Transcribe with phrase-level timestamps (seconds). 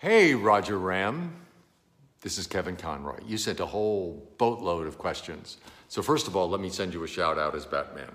[0.00, 1.30] Hey, Roger Ram.
[2.22, 3.18] This is Kevin Conroy.
[3.26, 5.58] You sent a whole boatload of questions.
[5.88, 8.10] So, first of all, let me send you a shout out as Batman.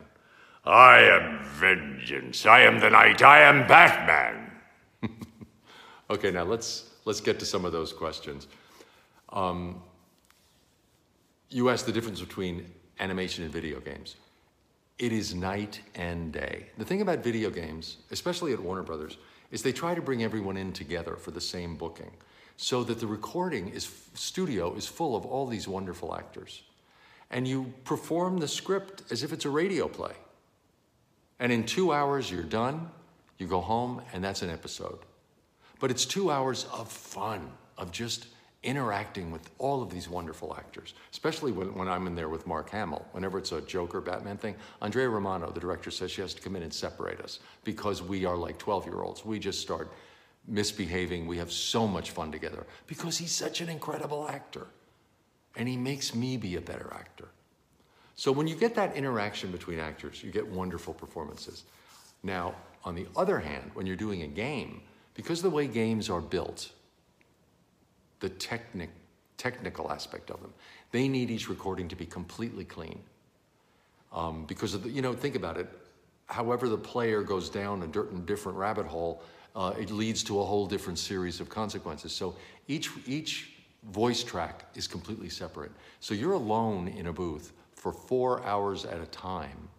[0.63, 2.47] I am vengeance.
[2.47, 3.21] I am the night.
[3.21, 4.51] I am Batman.
[6.09, 8.47] Okay, now let's let's get to some of those questions.
[9.29, 9.81] Um,
[11.49, 12.65] you asked the difference between
[12.99, 14.15] animation and video games.
[14.97, 16.69] It is night and day.
[16.79, 19.17] The thing about video games, especially at Warner Brothers,
[19.51, 22.11] is they try to bring everyone in together for the same booking,
[22.57, 26.63] so that the recording is studio is full of all these wonderful actors,
[27.31, 30.13] and you perform the script as if it's a radio play.
[31.39, 32.89] And in two hours, you're done.
[33.37, 34.99] You go home, and that's an episode.
[35.79, 38.27] But it's two hours of fun, of just
[38.65, 42.69] interacting with all of these wonderful actors, especially when, when I'm in there with Mark
[42.71, 43.05] Hamill.
[43.11, 46.55] Whenever it's a Joker Batman thing, Andrea Romano, the director, says she has to come
[46.55, 49.23] in and separate us because we are like 12 year olds.
[49.23, 49.91] We just start
[50.47, 51.27] misbehaving.
[51.27, 54.67] We have so much fun together because he's such an incredible actor.
[55.55, 57.29] And he makes me be a better actor.
[58.15, 61.63] So when you get that interaction between actors, you get wonderful performances.
[62.23, 64.81] Now, on the other hand, when you're doing a game,
[65.13, 66.71] because of the way games are built,
[68.19, 68.89] the technic,
[69.37, 70.53] technical aspect of them,
[70.91, 72.99] they need each recording to be completely clean.
[74.13, 75.67] Um, because the, you know, think about it.
[76.27, 79.21] However, the player goes down a different rabbit hole,
[79.55, 82.11] uh, it leads to a whole different series of consequences.
[82.11, 82.35] So
[82.67, 83.51] each each
[83.91, 85.71] voice track is completely separate.
[85.99, 89.69] So you're alone in a booth for four hours at a time,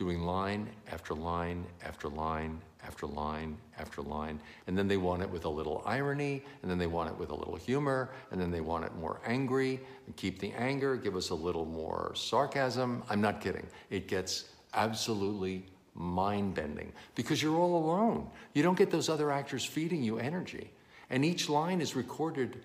[0.00, 4.40] doing line after line after line after line after line.
[4.66, 7.28] And then they want it with a little irony, and then they want it with
[7.28, 11.16] a little humor, and then they want it more angry, and keep the anger, give
[11.16, 13.02] us a little more sarcasm.
[13.10, 13.66] I'm not kidding.
[13.90, 18.30] It gets absolutely mind bending because you're all alone.
[18.54, 20.70] You don't get those other actors feeding you energy.
[21.10, 22.62] And each line is recorded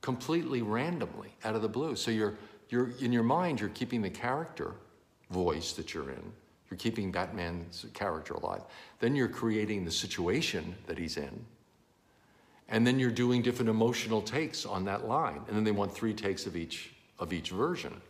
[0.00, 1.94] completely randomly out of the blue.
[1.94, 2.34] So you're,
[2.70, 4.74] you're in your mind, you're keeping the character
[5.30, 6.32] voice that you're in.
[6.72, 8.62] You're keeping Batman's character alive.
[8.98, 11.44] Then you're creating the situation that he's in.
[12.70, 15.42] And then you're doing different emotional takes on that line.
[15.48, 18.00] And then they want three takes of each of each version.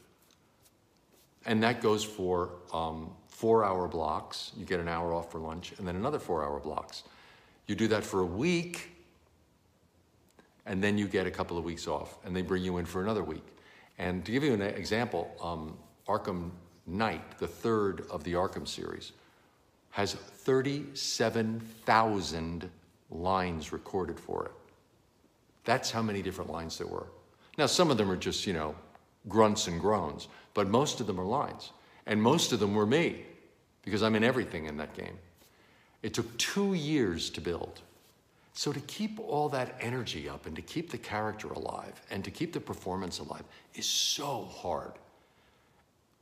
[1.45, 4.53] And that goes for um, four hour blocks.
[4.57, 7.03] You get an hour off for lunch, and then another four hour blocks.
[7.67, 8.91] You do that for a week,
[10.67, 13.03] and then you get a couple of weeks off, and they bring you in for
[13.03, 13.45] another week.
[13.99, 16.53] And to give you an example, um, Arkham
[16.87, 19.13] Knight, the third of the Arkham series,
[19.91, 22.71] has 37,000
[23.11, 24.53] lines recorded for it.
[25.65, 27.07] That's how many different lines there were.
[27.59, 28.75] Now, some of them are just, you know,
[29.29, 31.71] grunts and groans, but most of them are lines.
[32.07, 33.25] And most of them were me,
[33.85, 35.19] because I'm in everything in that game.
[36.03, 37.81] It took two years to build.
[38.55, 42.31] So, to keep all that energy up and to keep the character alive and to
[42.31, 43.45] keep the performance alive
[43.75, 44.93] is so hard.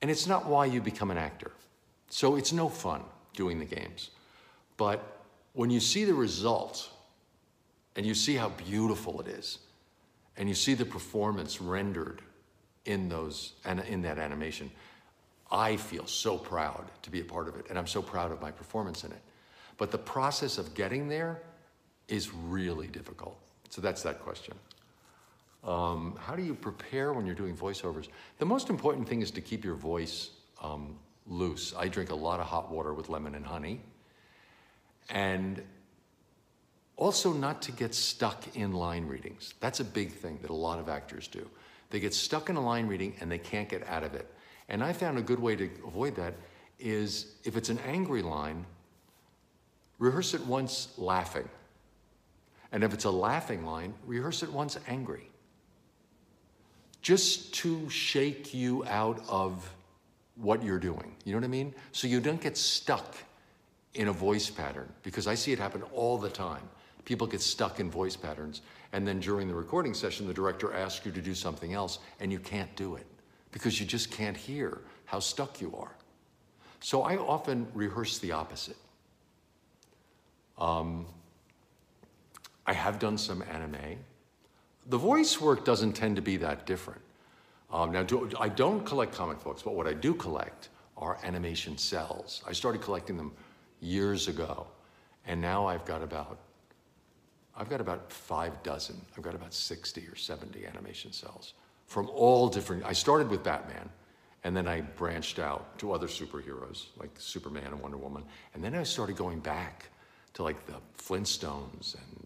[0.03, 1.51] And it's not why you become an actor.
[2.09, 3.03] So, it's no fun
[3.35, 4.11] doing the games.
[4.77, 5.21] But
[5.53, 6.91] when you see the result
[7.97, 9.59] and you see how beautiful it is,
[10.37, 12.23] and you see the performance rendered
[12.87, 14.71] in those and in that animation,
[15.51, 18.41] I feel so proud to be a part of it, and I'm so proud of
[18.41, 19.21] my performance in it.
[19.77, 21.43] But the process of getting there
[22.09, 23.39] is really difficult.
[23.69, 24.55] So that's that question.
[25.63, 28.09] Um, how do you prepare when you're doing voiceovers?
[28.39, 30.31] The most important thing is to keep your voice
[30.63, 31.75] um, loose.
[31.77, 33.81] I drink a lot of hot water with lemon and honey.
[35.11, 35.63] And
[36.97, 39.55] also, not to get stuck in line readings.
[39.61, 41.49] That's a big thing that a lot of actors do.
[41.89, 44.31] They get stuck in a line reading and they can't get out of it.
[44.69, 46.35] And I found a good way to avoid that
[46.79, 48.67] is if it's an angry line,
[49.99, 51.49] rehearse it once laughing.
[52.71, 55.30] And if it's a laughing line, rehearse it once angry.
[57.03, 59.73] Just to shake you out of
[60.37, 61.15] what you're doing.
[61.25, 61.75] You know what I mean?
[61.93, 63.17] So you don't get stuck
[63.95, 66.63] in a voice pattern because I see it happen all the time.
[67.05, 68.63] People get stuck in voice patterns,
[68.93, 72.31] and then during the recording session, the director asks you to do something else, and
[72.31, 73.07] you can't do it
[73.53, 75.95] because you just can't hear how stuck you are.
[76.81, 78.77] So I often rehearse the opposite.
[80.59, 81.07] Um,
[82.67, 83.99] I have done some anime.
[84.89, 87.01] The voice work doesn't tend to be that different.
[87.73, 91.77] Um, now, do, I don't collect comic books, but what I do collect are animation
[91.77, 92.43] cels.
[92.47, 93.33] I started collecting them
[93.81, 94.67] years ago,
[95.27, 96.39] and now I've got about
[97.57, 98.99] I've got about five dozen.
[99.17, 101.53] I've got about 60 or 70 animation cels
[101.87, 102.85] from all different.
[102.87, 103.91] I started with Batman,
[104.45, 108.25] and then I branched out to other superheroes like Superman and Wonder Woman,
[108.55, 109.91] and then I started going back
[110.35, 112.20] to like the Flintstones and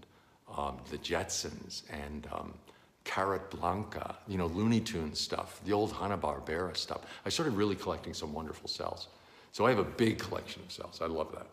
[0.56, 2.54] um, the Jetsons and um,
[3.04, 7.02] Carrotblanca, you know, Looney Tunes stuff, the old Hanna-Barbera stuff.
[7.26, 9.08] I started really collecting some wonderful cels.
[9.52, 11.02] So I have a big collection of cels.
[11.02, 11.46] I love that.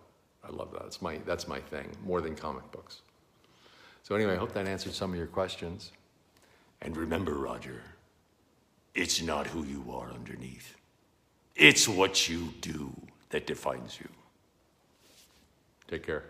[0.43, 0.83] I love that.
[0.85, 3.01] It's my, that's my thing, more than comic books.
[4.03, 5.91] So anyway, I hope that answered some of your questions.
[6.81, 7.81] And remember, Roger,
[8.95, 10.75] it's not who you are underneath.
[11.55, 12.91] It's what you do
[13.29, 14.09] that defines you.
[15.87, 16.23] Take care.